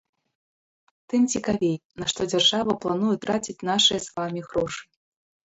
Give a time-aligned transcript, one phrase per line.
[1.13, 4.83] Тым цікавей, на што дзяржава плануе траціць нашыя з вамі грошы!